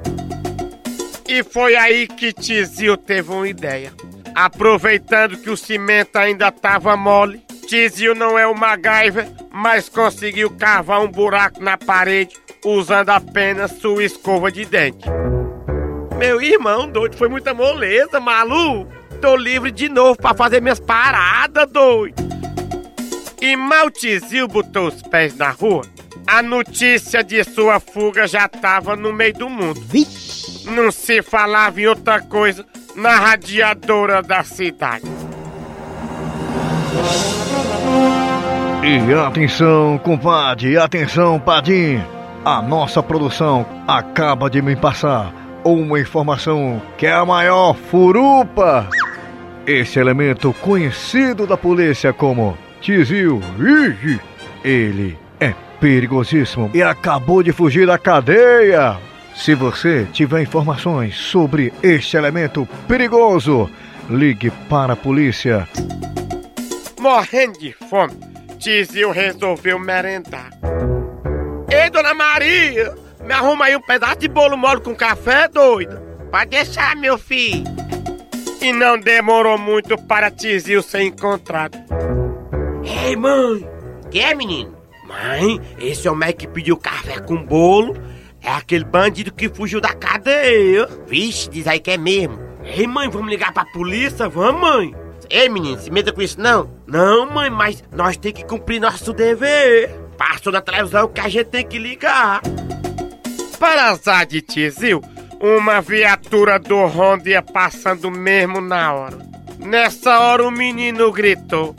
E 1.27 1.41
foi 1.41 1.75
aí 1.75 2.08
que 2.08 2.31
Tizil 2.31 2.96
teve 2.96 3.31
uma 3.31 3.50
ideia. 3.50 3.91
Aproveitando 4.36 5.38
que 5.38 5.50
o 5.50 5.58
cimento 5.58 6.17
ainda 6.17 6.51
tava 6.51 6.96
mole, 6.96 7.43
Tizil 7.67 8.13
não 8.13 8.38
é 8.38 8.46
o 8.46 8.53
MacGyver, 8.53 9.27
mas 9.50 9.89
conseguiu 9.89 10.51
cavar 10.51 11.01
um 11.01 11.08
buraco 11.08 11.63
na 11.63 11.77
parede 11.77 12.38
usando 12.63 13.10
apenas 13.10 13.72
sua 13.72 14.03
escova 14.03 14.51
de 14.51 14.65
dente. 14.65 15.10
Meu 16.22 16.40
irmão 16.40 16.88
doido, 16.88 17.18
foi 17.18 17.28
muita 17.28 17.51
moleza, 17.51 18.20
Malu. 18.20 18.88
Tô 19.20 19.36
livre 19.36 19.72
de 19.72 19.90
novo 19.90 20.16
pra 20.16 20.36
fazer 20.36 20.62
minhas 20.62 20.80
paradas, 20.80 21.68
doido. 21.72 22.13
E 23.42 23.56
mal 23.56 23.90
Tizil 23.90 24.48
botou 24.48 24.90
os 24.90 25.01
pés 25.01 25.36
na 25.36 25.50
rua, 25.50 25.82
a 26.28 26.44
notícia 26.44 27.24
de 27.24 27.44
sua 27.44 27.80
fuga 27.80 28.28
já 28.28 28.48
tava 28.48 28.96
no 28.96 29.12
meio 29.12 29.34
do 29.34 29.50
mundo. 29.50 29.82
Não 30.66 30.92
se 30.92 31.24
falava 31.24 31.82
em 31.82 31.88
outra 31.88 32.22
coisa 32.22 32.63
na 32.96 33.16
radiadora 33.16 34.22
da 34.22 34.44
cidade. 34.44 35.06
E 38.84 39.13
atenção, 39.16 39.98
compadre, 39.98 40.78
atenção, 40.78 41.40
Padim. 41.40 42.00
A 42.46 42.62
nossa 42.62 43.01
produção 43.01 43.66
acaba 43.88 44.51
de 44.51 44.62
me 44.62 44.75
passar 44.75 45.40
uma 45.63 46.00
informação 46.00 46.82
que 46.98 47.06
é 47.06 47.13
a 47.13 47.25
maior 47.25 47.75
furupa. 47.75 48.89
Esse 49.65 50.00
elemento 50.00 50.53
conhecido 50.62 51.46
da 51.46 51.56
polícia 51.56 52.12
como 52.12 52.58
Tizil, 52.82 53.41
ih, 53.60 54.20
ele 54.63 55.18
é 55.39 55.53
perigosíssimo 55.80 56.72
e 56.74 56.82
acabou 56.82 57.44
de 57.44 57.51
fugir 57.51 57.86
da 57.86 57.98
cadeia. 57.98 58.98
Se 59.36 59.56
você 59.56 60.08
tiver 60.12 60.41
informações 60.41 61.15
sobre 61.15 61.72
este 61.82 62.18
elemento 62.18 62.68
perigoso, 62.88 63.70
ligue 64.10 64.51
para 64.70 64.94
a 64.94 64.96
polícia. 64.96 65.68
Morrendo 67.00 67.60
de 67.60 67.72
fome, 67.72 68.13
Tizil 68.60 69.12
resolveu 69.12 69.80
merendar. 69.80 70.50
Ei, 71.72 71.89
dona 71.89 72.13
Maria, 72.13 72.94
me 73.31 73.38
arruma 73.38 73.65
aí 73.65 73.75
um 73.77 73.81
pedaço 73.81 74.17
de 74.17 74.27
bolo 74.27 74.57
mole 74.57 74.81
com 74.81 74.93
café, 74.93 75.47
doida. 75.47 76.03
Pode 76.29 76.50
deixar, 76.50 76.97
meu 76.97 77.17
filho. 77.17 77.63
E 78.61 78.73
não 78.73 79.00
demorou 79.00 79.57
muito 79.57 79.97
para 79.97 80.29
Tizil 80.29 80.81
ser 80.81 81.03
encontrado. 81.03 81.77
Ei, 82.83 83.15
mãe! 83.15 83.65
Que 84.11 84.19
é, 84.19 84.35
menino? 84.35 84.75
Mãe, 85.07 85.61
esse 85.79 86.09
homem 86.09 86.33
que 86.33 86.45
pediu 86.45 86.75
café 86.75 87.21
com 87.21 87.41
bolo 87.41 87.95
é 88.41 88.50
aquele 88.50 88.83
bandido 88.83 89.33
que 89.33 89.47
fugiu 89.47 89.79
da 89.79 89.93
cadeia. 89.93 90.89
Vixe, 91.07 91.50
diz 91.50 91.65
aí 91.67 91.79
que 91.79 91.91
é 91.91 91.97
mesmo. 91.97 92.38
Ei, 92.65 92.85
mãe, 92.85 93.09
vamos 93.09 93.29
ligar 93.29 93.53
pra 93.53 93.63
polícia? 93.63 94.27
Vamos, 94.27 94.59
mãe. 94.59 94.93
Ei, 95.29 95.47
menino, 95.47 95.79
se 95.79 95.89
meta 95.89 96.11
com 96.11 96.21
isso 96.21 96.39
não? 96.39 96.69
Não, 96.85 97.31
mãe, 97.31 97.50
mas 97.50 97.81
nós 97.93 98.17
tem 98.17 98.33
que 98.33 98.43
cumprir 98.43 98.81
nosso 98.81 99.13
dever. 99.13 99.89
Passou 100.17 100.51
na 100.51 100.59
televisão 100.59 101.07
que 101.07 101.21
a 101.21 101.29
gente 101.29 101.47
tem 101.47 101.65
que 101.65 101.79
ligar. 101.79 102.41
Para 103.62 103.89
azar 103.89 104.25
de 104.25 104.41
Tizil, 104.41 105.03
uma 105.39 105.82
viatura 105.82 106.58
do 106.58 106.84
Honda 106.84 107.30
ia 107.30 107.44
passando 107.44 108.10
mesmo 108.10 108.60
na 108.60 108.91
hora. 108.91 109.18
Nessa 109.60 110.20
hora 110.20 110.44
o 110.44 110.50
menino 110.50 111.12
gritou: 111.12 111.75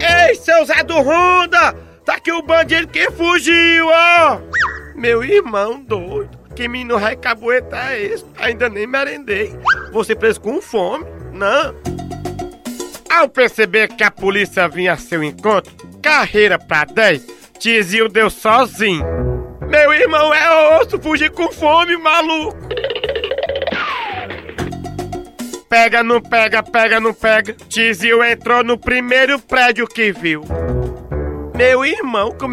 Ei, 0.00 0.34
seu 0.34 0.64
Zé 0.64 0.82
do 0.82 0.96
Honda! 0.96 1.72
Tá 2.04 2.14
aqui 2.14 2.32
o 2.32 2.42
bandido 2.42 2.88
que 2.88 3.08
fugiu, 3.12 3.86
ó! 3.86 4.40
Meu 4.96 5.22
irmão 5.22 5.80
doido, 5.80 6.36
que 6.56 6.66
menino 6.66 6.96
recabueta 6.96 7.76
é 7.76 8.02
esse? 8.02 8.24
Ainda 8.40 8.68
nem 8.68 8.84
merendei. 8.84 9.56
Você 9.92 10.16
preso 10.16 10.40
com 10.40 10.60
fome? 10.60 11.04
Não. 11.32 11.76
Ao 13.08 13.28
perceber 13.28 13.86
que 13.86 14.02
a 14.02 14.10
polícia 14.10 14.66
vinha 14.66 14.94
a 14.94 14.96
seu 14.96 15.22
encontro, 15.22 15.72
carreira 16.02 16.58
pra 16.58 16.84
10, 16.84 17.24
Tizil 17.60 18.08
deu 18.08 18.28
sozinho. 18.28 19.22
Meu 19.72 19.94
irmão 19.94 20.34
é 20.34 20.76
osso, 20.76 21.00
fugir 21.00 21.30
com 21.30 21.50
fome, 21.50 21.96
maluco! 21.96 22.58
Pega, 25.66 26.02
não 26.02 26.20
pega, 26.20 26.62
pega, 26.62 27.00
não 27.00 27.14
pega. 27.14 27.54
Tizil 27.70 28.22
entrou 28.22 28.62
no 28.62 28.76
primeiro 28.76 29.38
prédio 29.38 29.88
que 29.88 30.12
viu. 30.12 30.42
Meu 31.56 31.86
irmão, 31.86 32.36
como 32.38 32.44
é 32.44 32.48